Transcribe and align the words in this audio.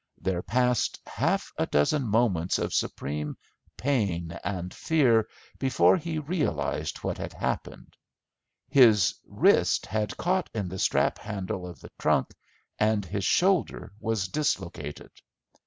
There 0.19 0.41
passed 0.41 0.99
half 1.05 1.53
a 1.59 1.67
dozen 1.67 2.07
moments 2.07 2.57
of 2.57 2.73
supreme 2.73 3.37
pain 3.77 4.35
and 4.43 4.73
fear 4.73 5.27
before 5.59 5.95
he 5.95 6.17
realised 6.17 7.03
what 7.03 7.19
had 7.19 7.33
happened. 7.33 7.95
His 8.67 9.13
wrist 9.27 9.85
had 9.85 10.17
caught 10.17 10.49
in 10.55 10.69
the 10.69 10.79
strap 10.79 11.19
handle 11.19 11.67
of 11.67 11.81
the 11.81 11.91
trunk, 11.99 12.33
and 12.79 13.05
his 13.05 13.25
shoulder 13.25 13.93
was 13.99 14.27
dislocated. 14.27 15.11